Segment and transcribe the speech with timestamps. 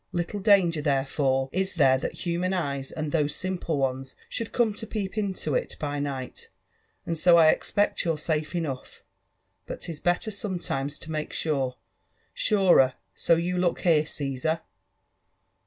[0.11, 4.87] Lillle danger* Iher^fore^ ia there that human eyes, and those simple ones, should oome to
[4.87, 6.49] peep into it by night,—
[7.05, 9.03] and so I expect you're safe enough.
[9.67, 11.75] But 'tig better sometimes to make sure,
[12.33, 14.61] surer; so look you here, Caesar."